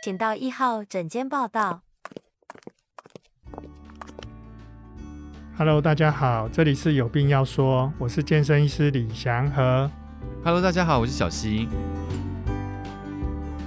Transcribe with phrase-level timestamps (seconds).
[0.00, 1.82] 请到一号诊间报到。
[5.56, 9.90] Hello，大家好，这里是有病要说，我是健身医师李祥和。
[10.44, 11.68] Hello，大家好，我是小溪。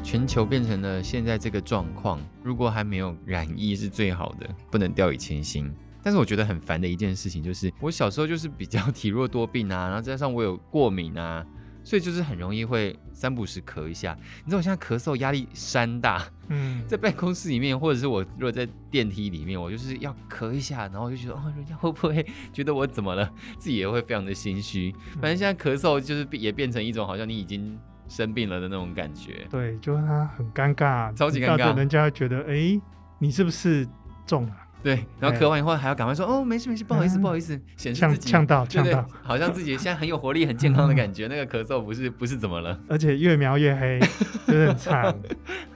[0.02, 5.70] 全球变成了现在这个状况，如果还没有染疫是最好的，不能掉以轻心。
[6.02, 11.46] 但是我觉得很烦的一件事情就是，我小时候就是比较 体弱多病啊，然后加上我有过敏啊，
[11.84, 14.18] 所以就是很容易会三不时咳一下。
[14.44, 23.32] 你知道我现在咳嗽压力山大，嗯，在办公室里面或者是我如果在电梯里面，我就是要咳一下，然后我就觉得哦，人家会不会觉得我怎么了？
[23.58, 24.94] 自己也会非常的心虚。
[25.14, 27.78] 反正现在咳嗽就是也变成一种好像你已经
[28.08, 29.48] 生病了的那种感觉。
[29.50, 32.82] 对，就是他很尴尬，超级尴尬，人家觉得哎、欸，
[33.20, 33.88] 你是不是
[34.26, 34.56] 中了？
[34.84, 41.28] 对，然后咳完以后还要赶快说哦，没事没事，不好意思不好意思，显示自己呛到呛到，好像自己现在很有活力很健康的感觉。
[41.30, 42.80] 那个咳嗽不是不是怎么了？
[42.88, 44.00] 而且越描越黑，
[44.48, 45.16] 真的很惨，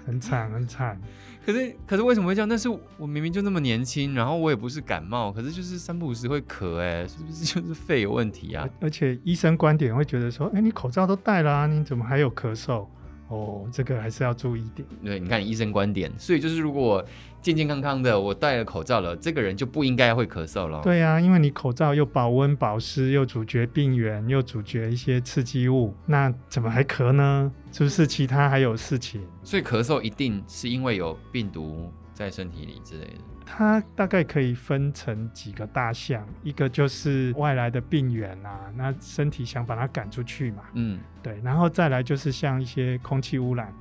[0.05, 0.99] 很惨很惨。
[1.45, 2.49] 可是可是为什么会这样？
[2.49, 8.67] 但是我明明就那么年轻，然后我也不是感冒，可是就是三不五时会咳，哎，是不是就是肺有问题啊？
[8.81, 12.87] 而且医生观点会觉得说，哎，你口罩都戴了啊，你怎么还有咳嗽？
[13.27, 14.87] 哦，这个还是要注意一点。
[15.03, 17.03] 对，你看医生观点，所以就是如果
[17.41, 20.81] 健健康康的，我戴了口罩了，这个人就不应该会咳嗽了。
[20.83, 27.51] 对呀、啊，因为你口罩又保温保湿，又阻绝病源，又阻绝一些刺激物，那怎么还咳呢？
[27.71, 29.21] 是不是其他还有事情？
[29.43, 33.19] 所以咳嗽一定是因为有病毒在身体里之类的。
[33.45, 43.71] 它大概可以分成几个大项，一个就是外来的病源啊，那身体想把它赶出去嘛，嗯，对，然后再来就是像一些空气污染、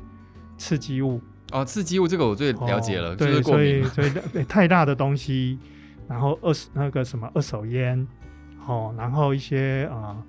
[0.59, 1.19] 刺激物
[1.53, 5.59] 哦，刺激物这个我最了解了，哦、对，所以所以太大的东西，
[6.07, 8.07] 然后二手那个什么二手烟，
[8.67, 9.97] 哦，然后一些啊。
[9.97, 10.25] 呃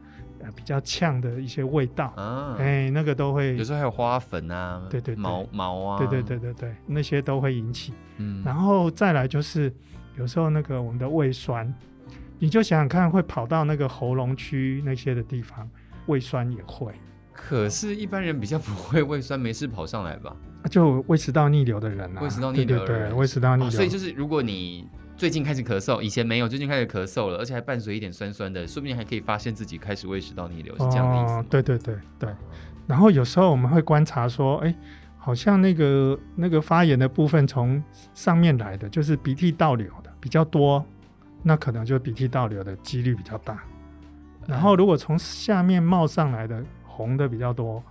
[0.56, 7.94] 比较呛的一些味道啊，哎、欸，那个都会，有时候还有花粉啊，对对，对，毛毛啊，对对对对对，那些都会引起。
[8.18, 9.74] 嗯，然后再来就是
[10.18, 11.74] 有时候那个我们的胃酸，
[12.40, 15.70] 你就想想看，会跑到那个喉咙区那些的地方，
[16.06, 16.94] 胃酸也会。
[17.34, 20.36] 可是，一般人比较不会胃酸没事跑上来吧？
[20.70, 23.72] 就胃食道逆流的人啊，胃食道逆流的人，对对对，胃食道逆流、哦。
[23.72, 24.88] 所以就是如果你。
[25.18, 31.34] 最近开始咳嗽，以前没有，最近开始咳嗽了，而且还伴随一点酸酸的，说不定还可以发现自己开始胃食道逆流，是这样的意思。
[31.36, 32.30] 哦，对对对对。
[32.86, 34.76] 然后有时候我们会观察说，哎，
[35.18, 37.82] 好像那个那个发炎的部分从
[38.14, 40.86] 上面来的，就是鼻涕倒流的比较多，
[41.42, 43.64] 那可能就鼻涕倒流的几率比较大。
[44.46, 47.82] 然后如果从下面冒上来的红的比较多，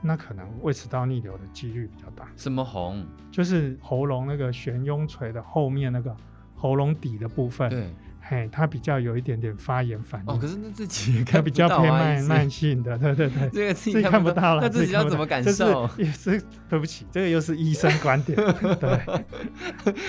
[0.00, 2.26] 那可能胃食道逆流的几率比较大。
[2.36, 3.06] 什么红？
[3.30, 6.14] 就是喉咙那个悬雍垂的后面那个。
[6.62, 7.90] 喉咙底的部分，对，
[8.20, 10.32] 嘿，它比较有一点点发炎反应。
[10.32, 15.90] 哦，可是那自己也看它比较偏慢慢性的， 对对对，这个自己看不到了，那自己要怎么感受？
[15.98, 18.36] 也是对不起，这个又是医生观点。
[18.78, 19.00] 对，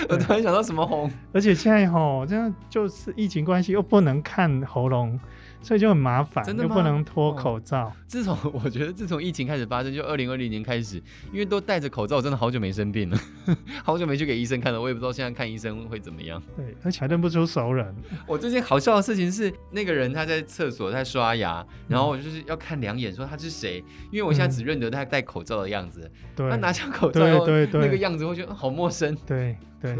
[0.08, 5.18] 我突然想到什么红，而且现在吼，这样就是疫情关系，又不能看喉咙。
[5.62, 7.86] 所以就很麻烦，真的又不能脱口罩。
[7.86, 13.18] 哦、自从 我觉得自从疫情开始发生，就二零二零年开始，因为都戴着口罩，真的好久没生病了，
[13.82, 16.42] 好久没去给医生看了，我也不知道现在看医生会怎么样。
[16.56, 17.94] 对，而且还认不出熟人。
[18.26, 26.10] 我最近好笑的事情是，那个人他在厕所在刷牙，然后我就是要看两眼，说他是谁，因为我现在只认得他戴口罩的样子。
[26.36, 29.16] 对、嗯，他拿下口罩，对对对，那个样子我觉得好陌生。
[29.26, 29.96] 对对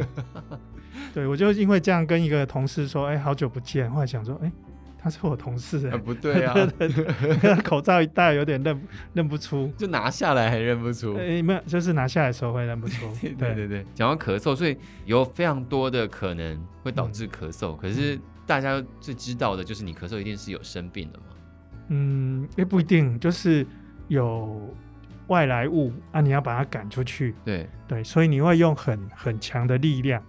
[1.14, 4.52] 对，我就因为这样跟一个同事说，哎、欸，好久不见，后来想说，哎、欸。
[5.04, 6.54] 他是我同事不对啊，
[7.62, 13.06] 口罩一戴有点认认不出，就拿下来还认不出，哎、欸，没有，就是拿下来的时候会认不出。
[13.38, 21.24] 对对对，讲到咳嗽，所以有非常多的可能会导致咳嗽，嗯、可是大家最知道的就是你咳嗽一定是有生病的嘛？
[21.88, 23.66] 嗯，也不一定，就是
[24.08, 24.74] 有
[25.26, 27.34] 外来物啊，你要把它赶出去。
[27.44, 30.22] 对对，所以你会用很很强的力量，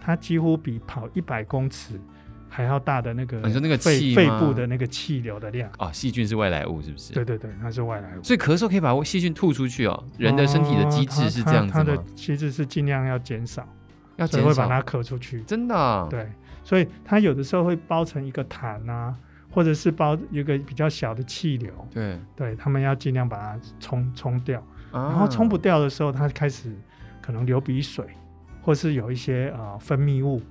[0.00, 2.00] 它几乎比跑一百公尺。
[2.54, 7.14] 还要大的那个，你说那个肺肺部的那个气流的量啊，细菌是外来物是不是？
[7.14, 8.22] 对对对，它是外来物。
[8.22, 10.04] 所以咳嗽可以把细菌吐出去哦。
[10.18, 11.82] 人的身体的机制是这样子吗？
[11.82, 13.66] 它的机制是尽量要减少，
[14.16, 15.40] 要减少会把它咳出去。
[15.44, 16.06] 真的啊？
[16.10, 16.30] 对，
[16.62, 19.16] 所以它有的时候会包成一个痰啊，
[19.50, 21.72] 或者是包一个比较小的气流。
[21.90, 24.62] 对对，他们要尽量把它冲冲掉，
[24.92, 26.70] 然后冲不掉的时候，它开始
[27.22, 28.04] 可能流鼻水，
[28.60, 30.42] 或是有一些呃分泌物。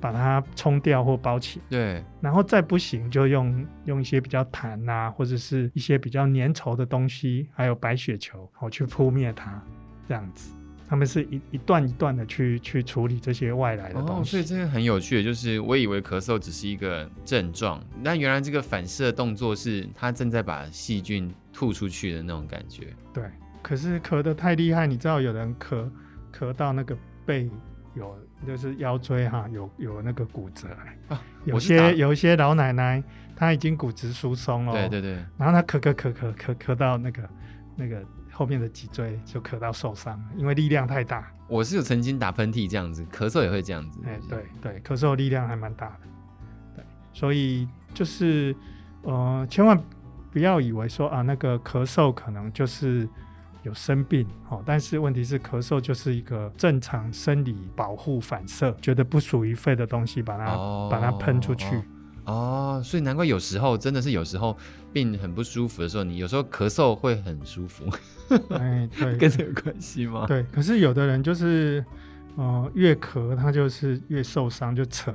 [0.00, 9.62] 把它冲掉或包起，对，然后再不行就用用一些比较弹啊，或者是一些比较粘稠的东西，还有白雪球，好去扑灭它，
[10.06, 10.52] 这样子。
[10.90, 14.12] 他们是一一段一段的去去处理这些外来的东西。
[14.12, 22.86] 哦，所以这个很有趣的，就是我以为咳嗽只是一个症状，但原来这个反射动作是它正在把细菌吐出去的那种感觉。
[23.12, 23.22] 对，
[23.60, 25.90] 可是咳得太厉害，你知道有人咳
[26.32, 26.96] 咳到那个
[27.26, 27.50] 背
[27.98, 28.16] 有
[28.46, 30.68] 就是腰椎哈有有那个骨折，
[31.08, 33.02] 啊、有些有一些老奶奶
[33.36, 37.28] 她已经骨质疏松了，对对对，然后她咳咳咳咳咳咳到那个
[37.76, 41.30] 那个后面的脊椎就咳到受伤，因为力量太大。
[41.48, 44.00] 我是有曾经打喷嚏这样子，咳嗽也会这样子。
[44.06, 46.00] 哎，对对，咳嗽力量还蛮大的，
[46.76, 48.54] 对，所以就是
[49.02, 49.78] 呃，千万
[50.30, 53.08] 不要以为说啊那个咳嗽可能就是。
[53.68, 61.76] 有生病，哦，但是问题是咳嗽就是一个正常生理保护反射，觉得不属于肺的东西，把它、哦、把它喷出去
[62.24, 62.78] 哦。
[62.78, 64.56] 哦，所以难怪有时候真的是有时候
[64.92, 67.84] 病很不舒服的时候，你有时候咳嗽会很舒服。
[68.50, 70.26] 哎，对， 跟这有关系吗？
[70.26, 71.84] 对，可是有的人就是，
[72.36, 75.14] 呃，越咳他就是越受伤，就扯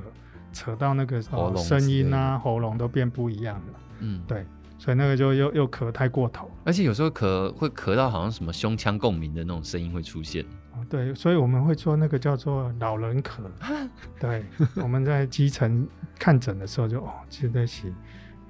[0.52, 1.20] 扯到那个
[1.56, 3.80] 声音啊，喉咙都变不一样了。
[4.00, 4.46] 嗯，对。
[4.84, 10.44] 所以那个就又又咳太过头，而且有时候咳会咳到好像什么胸腔共鸣的那种声音会出现。
[10.90, 13.40] 对，所以我们会做那个叫做老人咳。
[14.20, 14.44] 对，
[14.76, 15.88] 我们在基层
[16.18, 17.90] 看诊的时候就哦，记得起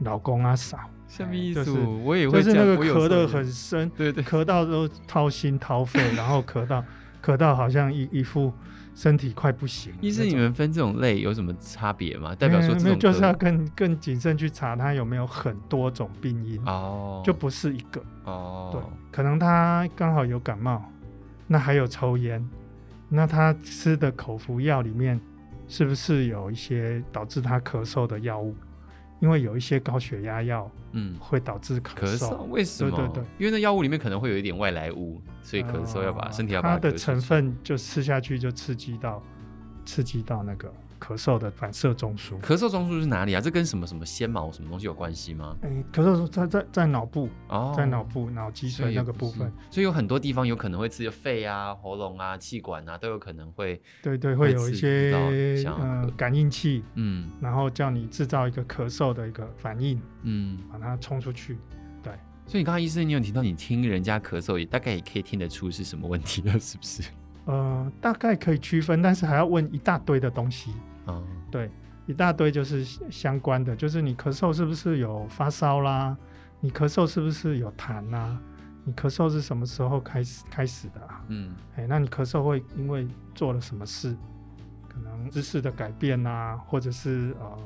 [0.00, 0.76] 老公啊嫂。
[1.06, 1.70] 什么意思？
[2.02, 6.84] 我也会就是那个咳得很深，对对，咳到都掏心掏肺，然后咳到
[7.22, 8.52] 咳到好像一一副。
[8.94, 9.92] 身体快不行。
[10.00, 12.34] 医生，你们分这种类有什么差别吗？
[12.34, 18.70] 代表说这种，就是要更更谨慎去查他有没有很多种病因哦，就不是一个哦。
[18.72, 18.80] 对，
[19.10, 20.82] 可能他刚好有感冒，
[21.46, 22.48] 那还有抽烟，
[23.08, 25.20] 那他吃的口服药里面
[25.66, 28.54] 是不是有一些导致他咳嗽的药物？
[29.20, 32.16] 因为有一些高血压药，嗯，会导致咳嗽。
[32.16, 32.90] 咳嗽为什么？
[32.90, 39.22] 对对对，因为那药物里面可能会有一点外来物，所以咳嗽要把身体要把它，它的成分就吃下去就刺激到，
[39.84, 40.72] 刺激到那个。
[41.00, 43.40] 咳嗽的反射中枢，咳嗽中枢是哪里啊？
[43.40, 45.56] 这跟什么什么纤毛什么东西有关系吗？
[45.62, 55.12] 哎、欸，咳嗽在在在脑部哦，在脑部脑脊髓那个部分，所以有很多地方有可能会刺激肺啊、喉咙啊、气管啊，都有可能会对对，会有一些
[55.66, 61.58] 呃感应器，嗯，然后叫你制造一个咳嗽的一个反应，嗯，把它冲出去，
[62.02, 62.12] 对。
[62.46, 67.02] 所以你刚刚医生你有提到你听人家咳嗽，也大概也可以听得出是什么问题了，是不是？
[67.46, 70.72] 呃，大概可以区分，但是还要问一大堆的东西。
[71.06, 71.70] 嗯，对，
[72.06, 76.16] 一大堆就是相关的，就是你咳嗽是不是有发烧啦？
[76.60, 78.38] 你咳嗽是不是有痰啦？
[78.84, 81.22] 你咳嗽是什么时候开始开始的啊？
[81.28, 84.16] 嗯，哎，那你咳嗽会因为做了什么事？
[84.88, 87.58] 可能姿势的改变啊，或者是呃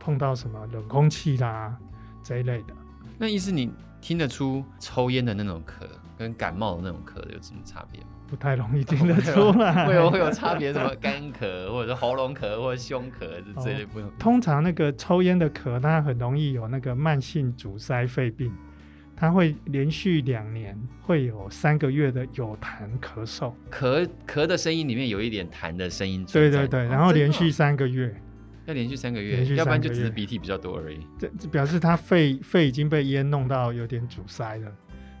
[0.00, 1.76] 碰到什么冷空气啦
[2.22, 2.74] 这一类的。
[3.18, 3.70] 那意思你
[4.00, 5.86] 听得出抽烟的那种咳
[6.16, 8.06] 跟感冒的那种咳有什么差别吗？
[8.26, 13.20] 不太容易听得出来， 会有 会有差别，什么干咳，或者是喉咙咳，或者胸咳，
[13.54, 14.10] 这这类不用。
[14.18, 18.50] 通常那个抽烟的咳，它很容易有那个慢性阻塞肺病，
[19.14, 26.24] 它会连续两年会有三个月的有痰咳嗽，咳咳的声音里面有一点痰的声音。
[26.32, 28.14] 对对对，然后连续三个月，
[28.64, 30.98] 要连续三个月，要不然就只是鼻涕比较多而已。
[31.18, 34.72] 这表示他肺肺已经被烟弄到有点阻塞了，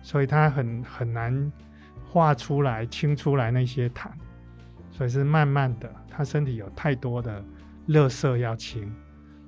[0.02, 1.52] 所以他很很难。
[2.14, 4.06] 画出来清出来那些痰，
[4.92, 7.44] 所以是慢慢的，他身体有太多的
[7.86, 8.88] 热色要清。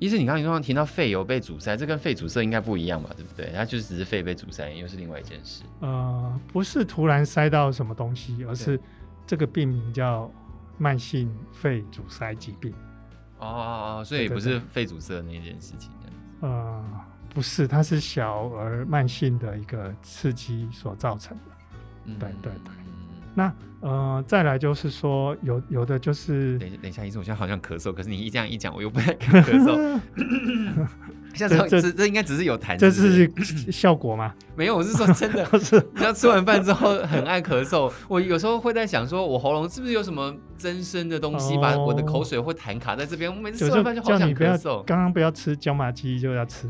[0.00, 3.10] 医生，你刚刚刚提到肺有被阻塞，这跟肺阻塞应该不一样吧？
[3.16, 3.52] 对不对？
[3.54, 5.62] 它就是只是肺被阻塞，又是另外一件事。
[5.78, 8.80] 呃，不是突然塞到什么东西，而是
[9.24, 10.28] 这个病名叫
[10.76, 12.72] 慢性肺阻塞疾病。
[13.38, 15.88] 哦哦哦，所以不是肺阻塞那件事情。
[16.40, 16.84] 呃，
[17.32, 21.55] 不是，它是小儿慢性的一个刺激所造成的。
[22.18, 22.72] 对对对，
[23.34, 30.00] 那呃，再来就是说，有有的就是，等等一下，医生，我现在好像咳嗽，可是你一这样一讲，我又不太咳嗽。
[31.34, 33.30] 下次这这应该只是有痰，这是
[33.70, 34.34] 效果吗？
[34.56, 35.76] 没有，我是说真的， 是。
[35.94, 43.30] 你要吃完饭之后很爱咳嗽，我有时候会在想，说我喉咙是不是有什么增生的东西，把我的口水或痰卡在这边？
[43.30, 44.82] 我每次吃完饭就好想咳嗽。
[44.84, 46.66] 刚刚不要吃椒麻鸡，就要吃，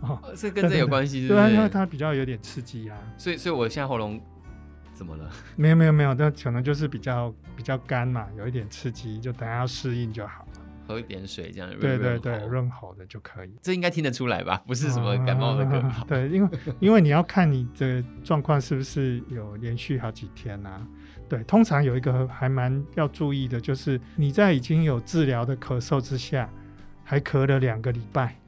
[0.00, 2.98] 哦，是跟这有关系，对啊，因为它比较有点刺激啊。
[3.16, 4.20] 所以，所以我现在喉咙。
[5.00, 5.30] 怎么了？
[5.56, 10.48] 没有没有没有，那可能就是比较比较干嘛，有一点刺激，就等下要适应就好了。
[10.86, 13.50] 喝一点水这样，对对对，润喉的就可以。
[13.62, 14.62] 这应该听得出来吧？
[14.66, 16.04] 不是什么感冒的感冒。
[16.04, 20.86] 对，因为因为你要看你的状况是不是有连续好几天啊？
[21.30, 26.46] 对，通常有一个还蛮要注意的，就是你在已经有治疗的咳嗽之下，
[27.02, 28.38] 还咳了两个礼拜，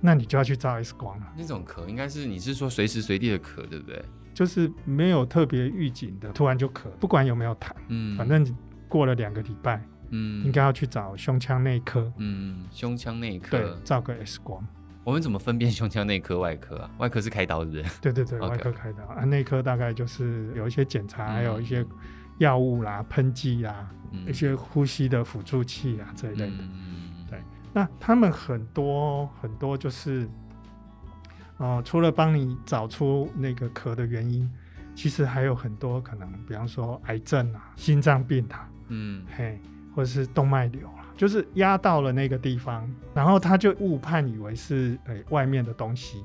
[0.00, 1.32] 那你就要去照 X 光了。
[1.36, 4.04] 那种咳应该是你是说随时随地的咳，对不对？
[4.36, 8.46] 就是没有特别预警的，突然就咳，不管有没有痰，嗯，反正
[8.86, 14.62] 过了两个礼拜，嗯，应该要去找胸腔内科，嗯，胸腔内科，对，照个 X 光。
[15.04, 16.90] 我们怎么分辨胸腔内科、外科啊？
[16.98, 17.84] 外科是开刀，是不是？
[18.02, 21.82] 对对对 外科开刀啊，内科大概就是有一些检查，还有一些
[22.36, 26.58] 药物啦、喷剂啦、嗯、一些呼吸的辅助器啊这一类的。
[26.58, 27.40] 嗯、对，
[27.72, 30.28] 那他们很多很多就是，
[31.58, 34.50] 呃，除了帮你找出那个咳的原因，
[34.94, 39.58] 其实还有很多可能，比方说癌症啊、心脏病啊，嗯，嘿，
[39.94, 46.24] 或者是动脉瘤啊，就是压到了那个地方，然后他就误判以为是诶、欸、外面的东西，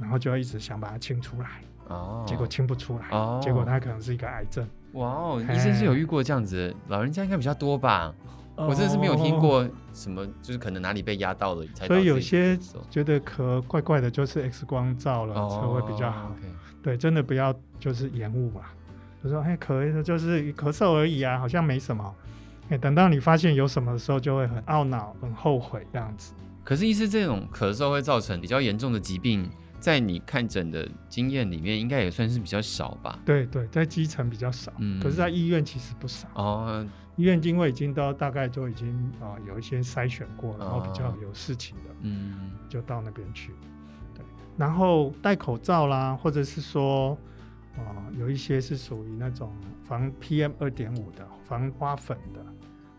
[0.00, 1.48] 然后就要一直想把它清出来。
[1.88, 4.66] 哦，结果清不出来，哦，结果他可能是一个癌症。
[4.92, 8.14] 哇哦，医生是有遇过这样子，老人家应该比较多吧？
[8.56, 11.86] 哦、我真的是没有听过什么，就是可能哪里被压到了才。
[11.86, 12.56] 所以有些
[12.88, 16.28] 觉得咳怪怪的，就是 X 光照了才会比较好。
[16.28, 18.62] 哦 okay、对，真的不要就是延误嘛。
[19.22, 22.14] 就说哎，咳就是咳嗽而已啊，好像没什么。
[22.68, 26.32] 哎，等到你发现有什么的时候，就会很懊恼、很后悔这样子。
[26.62, 29.50] 可是，医师这种咳嗽会造成比较严重的疾病。
[29.80, 33.18] 在你看诊的经验里面，应该也算是比较少吧？
[33.22, 36.86] 对对，在基层比较少，嗯，可是，在医院其实不少哦。
[37.16, 38.88] 医院因为已经都大概都已经
[39.20, 43.52] 啊、呃、有一些筛选过，然后比较有事情的，嗯，就到那边去。
[44.14, 44.24] 对，
[44.56, 47.16] 然后戴口罩啦，或者是说
[47.76, 49.52] 啊、呃，有一些是属于那种
[49.84, 52.44] 防 PM 二点五的，防花粉的。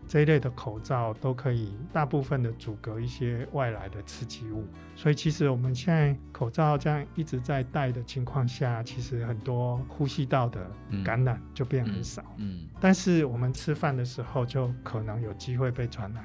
[0.08, 10.70] 这一类的口罩都可以大部分的阻隔一些外来的刺激物，所以其实我们现在口罩这样一直在戴的情况下，其实很多呼吸道的
[11.04, 12.22] 感染就变很少。
[12.36, 16.24] 嗯，嗯，但是我们吃饭的时候就可能有机会被传染。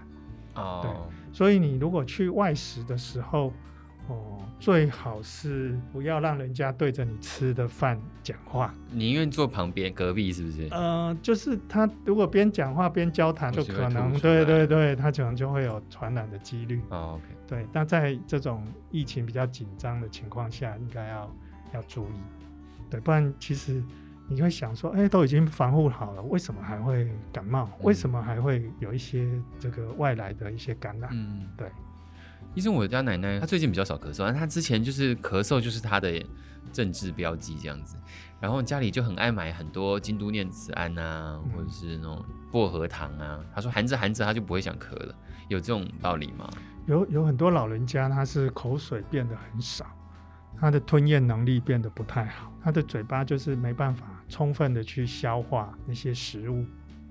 [0.56, 0.92] 哦，对，
[1.34, 3.52] 所以你如果去外食的时候。
[4.12, 10.68] 哦，最好是不要让人家对着你吃的饭讲话，宁愿坐旁边隔壁，是不是？
[10.72, 16.82] 呃，就是他如果边讲话边交谈，就可能对对对，他可能就会有传染的几率。
[16.90, 21.36] 哦，OK，对，那在这种疫情比较紧张的情况下，应该要
[21.74, 22.14] 要注意，
[22.90, 23.84] 对，不然其实
[24.28, 27.66] 你会想说，哎，都已经防护好了，为什么还会感冒？
[27.80, 29.28] 嗯、为什么还会有一些
[29.60, 31.10] 这个外来的一些感染？
[31.14, 31.68] 嗯，对。
[32.54, 36.22] 医生，我家奶奶她最近比较少咳嗽，但她之前就是咳嗽就是她的
[36.74, 37.96] 政治标记这样子，
[38.40, 43.40] 然后家里就很爱买很多京都念慈庵啊，嗯、或者是那种薄荷糖啊。
[43.56, 45.16] 她说含着含着她就不会想咳了，
[45.48, 46.50] 有这种道理吗？
[46.88, 49.86] 有有很多老人家他是口水变得很少，
[50.60, 56.66] 他的吞咽能力变得不太好，他的嘴巴就是没办法充分的去消化那些食物。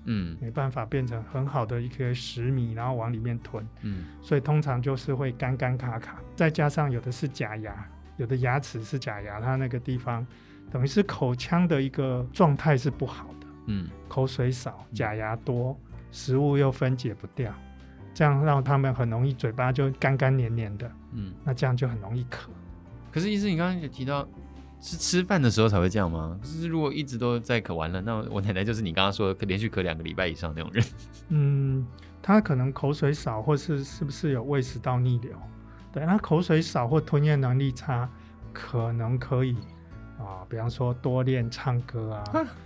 [0.05, 3.65] 嗯，没办法变成很好的一颗食米，然后往里面吞。
[3.81, 10.25] 嗯，所以通常就是会干干卡卡，再加上有的是假牙，有的牙齿是假牙，它那个地方
[10.71, 13.47] 等于是口腔的一个状态是不好的。
[13.67, 15.79] 嗯，口水少，假牙多，
[16.11, 17.53] 食物又分解不掉，
[18.13, 20.91] 这样让他们很容易嘴巴就干干黏黏的。
[21.11, 22.47] 嗯，那这样就很容易咳。
[23.11, 24.27] 可是医生，你刚刚也提到。
[24.81, 26.39] 是吃饭的时候才会这样吗？
[26.41, 30.83] 就是如果一直都在咳完了，那我奶奶就是你刚刚说的连续咳两个礼拜以上那种人。
[31.29, 31.85] 嗯，
[32.21, 35.31] 她可能口水少，或是是不是有胃食道逆流？
[35.93, 38.09] 对，她口水少或吞咽能力差，
[38.51, 39.55] 可能可以
[40.17, 42.23] 啊，比方说多练唱歌啊，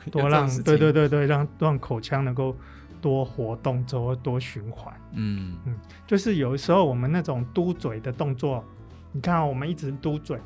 [0.10, 2.56] 多让对对对对，让让口腔能够
[3.02, 4.94] 多活动，多多循环。
[5.12, 5.76] 嗯嗯，
[6.08, 8.64] 就是有时候我们那种嘟嘴的动作，
[9.12, 10.40] 你看啊，我们一直嘟嘴。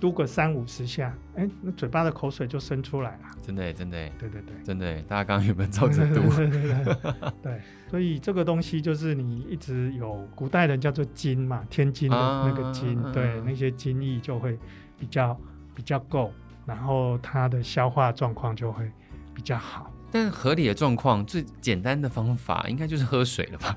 [0.00, 3.28] 嘟个三五十下，哎，那嘴巴的口水就生出来了。
[3.42, 6.20] 真的，真的，对对对，真的，大家刚刚有没有照着嘟？
[6.34, 14.58] 对 对对， 对，所以这个东西就是你一直有古代人叫做津嘛，天津的那个津，啊、对，那些津液就会
[14.98, 15.38] 比较
[15.74, 16.32] 比较够，
[16.64, 18.90] 然后它的消化状况就会
[19.34, 19.92] 比较好。
[20.10, 23.76] 但合理的状况，最简单的方法应该就是喝水了吧？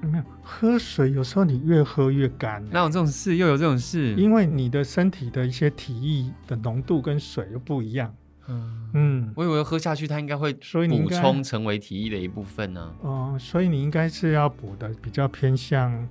[0.00, 2.64] 没有喝水，有时候你越喝越干。
[2.70, 3.36] 哪有这种事？
[3.36, 4.14] 又有这种事？
[4.14, 8.14] 因为你的身体的一些体液的浓度跟水又不一样。
[8.48, 12.94] 嗯嗯，我以为喝下去它应该会，所以你补充成为体液的一部分呢。
[13.02, 16.08] 哦、呃，所以你应该是要补的比较偏向。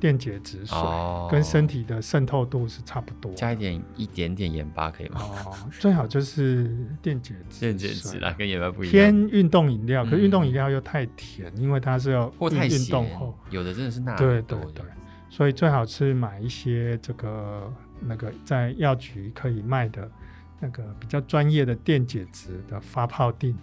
[0.00, 5.20] 电解质水、哦、跟身体的渗透度是差不多，加一点一点点盐巴可以吗？
[5.20, 8.90] 哦，最好就是电解质，电解质啦，跟盐巴不一样。
[8.90, 14.16] 偏运动饮料，可是运动饮料又太甜，嗯、因为它是要或太运动后，有的真的是钠。
[14.16, 14.82] 对对对，
[15.28, 20.10] 所以最好是买一些这个那个在药局可以卖的
[20.58, 23.54] 那个比较专业的电解质的发泡錠，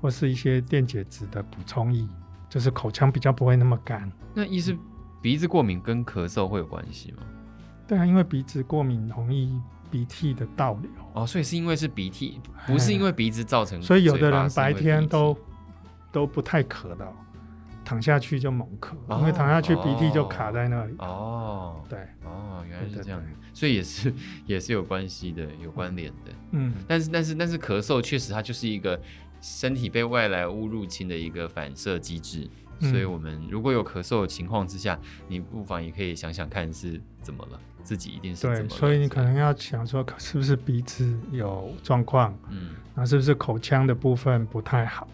[0.00, 2.08] 或是一些电解质的补充液，
[2.48, 4.10] 就是口腔比较不会那么干。
[4.32, 4.74] 那意思。
[5.26, 7.24] 鼻子过敏跟咳嗽会有关系吗？
[7.84, 13.82] 对啊，因为鼻子过敏容易鼻涕的倒流哦，所以是因为是鼻涕，不是因为鼻子造成。
[13.82, 15.36] 所以有的人白天都
[16.12, 17.12] 都不太咳的，
[17.84, 20.94] 躺下去就猛咳，哦、因为躺下去鼻涕就卡在那里。
[20.98, 23.20] 哦，对，哦，原来是这样，
[23.52, 24.14] 所以也是
[24.46, 26.32] 也是有关系的，有关联的。
[26.52, 28.96] 嗯，但是但是但是咳嗽确实它就是一个。
[29.42, 32.48] 身体被外来物入侵的一个反射机制。
[32.80, 38.62] 所以，我们如果有咳嗽的情况之下，嗯，你不妨也可以想想看是怎么了，自己一定是怎么了。
[38.62, 42.36] 对，所以你可能要想说，是不是鼻子有状况？
[42.50, 45.08] 嗯，那是不是口腔的部分不太好？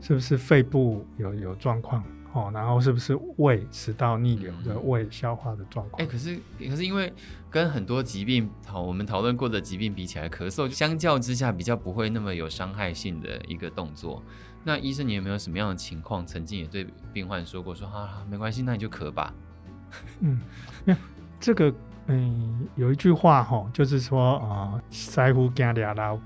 [0.00, 2.04] 是不是肺部有有状况？
[2.34, 6.00] 哦，然后是不是胃食道逆流的胃消化的状况？
[6.00, 6.38] 哎、嗯欸，可是
[6.70, 7.10] 可是因为
[7.50, 14.22] 跟很多疾病，好，我们讨论过的疾病比起来，咳嗽相较之下比较不会那么有伤害性的一个动作。
[14.64, 19.32] 那医生，你有没有什么样的情况，曾经也对病患说过说，说啊，没关系，那你就咳吧。
[20.20, 20.38] 嗯，
[21.40, 21.72] 这个
[22.06, 26.18] 嗯，有一句话哈，就是说啊，师傅惊俩老，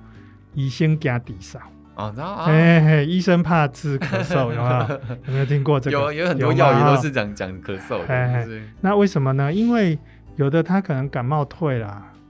[0.54, 1.60] 医生惊底少。
[1.94, 5.00] 哦，然后嘿嘿，医生怕治咳嗽，有没有？
[5.26, 5.96] 有没有听过这个？
[5.96, 7.98] 有，有很多药也都是讲讲咳嗽。
[8.06, 9.52] 嘿嘿，那为什么呢？
[9.52, 9.98] 因为
[10.36, 11.86] 有的他可能感冒退了，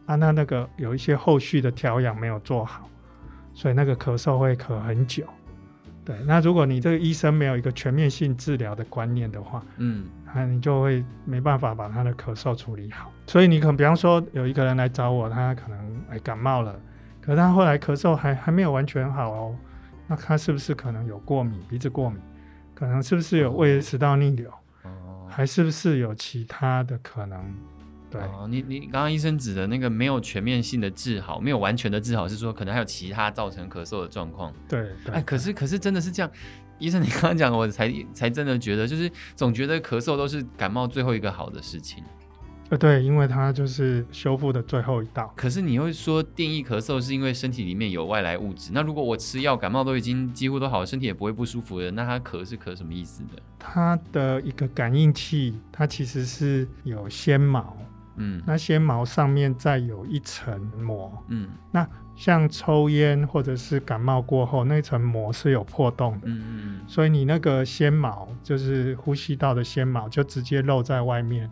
[0.06, 2.88] 啊，那那个有一些后续的调养没有做好，
[3.54, 5.24] 所以那个咳嗽会咳很久。
[6.04, 13.12] 对，那如果你这个医生没有一个全面性治疗的观念的话，嗯，那你就会没办法把他的咳嗽处理好。
[13.26, 16.78] 所以你可能比方说有一个人来找我，他可能哎感冒了。
[17.20, 19.56] 可是他后来咳嗽还还没有完全好哦，
[20.08, 22.18] 那他是不是可能有过敏，鼻子过敏？
[22.74, 24.50] 可能是不是有胃食道逆流？
[24.82, 27.38] 哦，还是不是有其他的可能？
[28.12, 34.52] 对，哦，你你刚刚医生指的那个没有全面性的治好，没有完全的治好，是说可能还有其他造成咳嗽的状况？
[34.68, 36.30] 对，对，哎，可是可是真的是这样，
[36.78, 42.04] 医生你刚刚讲的，我才才真的觉得，就是总觉得咳嗽都是感冒最后一个好的事情。
[42.68, 45.30] 呃对，因为它就是修复的最后一道。
[45.36, 53.42] 可是你会说定义咳嗽是因为身体里面有外来物质，那如果我吃药感冒都已经几乎都好了，身体也不会不舒服了，那它咳是咳什么意思的？
[53.58, 57.76] 它的一个感应器，它其实是有纤毛，
[58.22, 71.50] 嗯，那纤毛上面再有一层膜，嗯，那像抽烟或者是感冒过后，那层膜是有破洞的，嗯嗯，所以你那个纤毛就是呼吸道的纤毛就直接露在外面。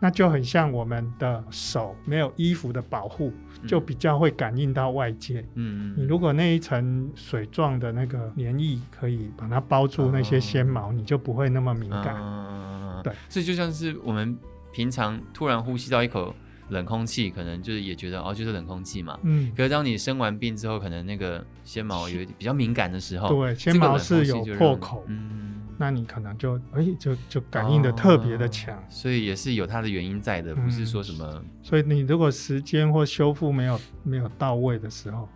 [0.00, 3.32] 那就很像我们的手没有衣服的保护，
[3.66, 5.44] 就比较会感应到外界。
[5.54, 12.14] 嗯，你如果那一层水状的那个黏液可以把它包住那些纤毛，你就不会那么敏感。
[12.16, 14.38] 嗯，对，这就像是我们
[14.78, 16.32] 平常突然呼吸到一口
[16.68, 19.18] 冷空气，可能就是也觉得哦，就是冷空气嘛。
[19.24, 19.50] 嗯。
[19.56, 25.04] 可是当你生完病之后，可能那个纤毛有比较敏感的时候，对，纤毛是有破口。
[25.08, 25.62] 嗯。
[25.76, 31.24] 那你可能就哎、欸，就就感应的特别的强，所以也是有它的原因在的，不是说什么。
[31.34, 35.28] 嗯、所以你如果时间或修复没有没有到位的时候，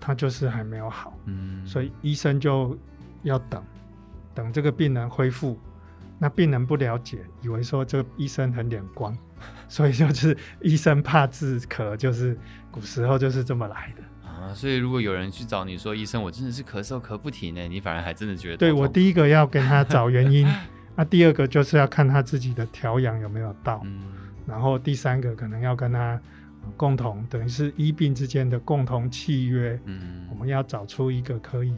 [0.00, 1.16] 它就是还没有好。
[1.26, 2.76] 嗯，所以医生就
[3.22, 3.62] 要等，
[4.34, 5.56] 等这个病人恢复。
[6.18, 9.16] 那病人不了解，以为说这个医生很眼光，
[9.68, 12.36] 所以就是医生怕治咳，就是
[12.70, 14.02] 古时候就是这么来的。
[14.28, 18.56] 啊，所以如果有人去找你说，医生，我真的是咳嗽咳不停呢，你反而还真的觉得。
[18.56, 20.44] 对，我第一个要跟他找原因，
[20.96, 24.02] 那、啊、第二个就是要看他自己的调养有没有到，嗯、
[24.46, 26.20] 然后第三个可能要跟他
[26.76, 31.72] 共同，等于是医病之间的共同契约，嗯，我们要找出一个可以。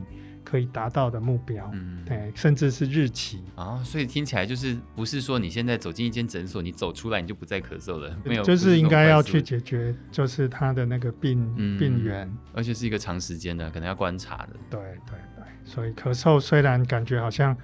[0.44, 3.42] 可以达到的目标，嗯，对，甚至是日期。
[3.54, 17.56] 啊，所以听起来就是不是说你现在走进一间诊所，你走出来你就不再咳嗽了，没有，就是应该要去解决，就是他的那个病、嗯、病源，而且是一个长时间的，可能要观察的，对对对，所以咳嗽虽然感觉好像，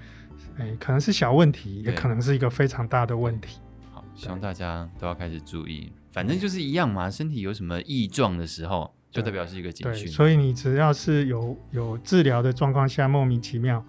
[0.57, 3.59] 哎、欸，可能是小问题，也可能是一个非常大的问题。
[3.93, 8.96] 好，希望大家都要开始注意，反正就是一样嘛，身体有什么异状的时候。
[9.17, 13.85] 就代表是一个警讯，所以你只要是有有治疗的状况下，莫名其妙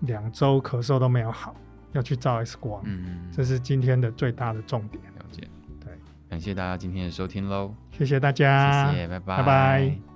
[0.00, 1.54] 两周咳嗽都没有好，
[1.92, 5.02] 要去照 X 光，嗯，这是今天的最大的重点。
[5.16, 5.46] 了解，
[5.84, 5.92] 对，
[6.28, 10.09] 感谢大家今天的收听喽，谢谢大家，谢谢，拜拜，拜拜。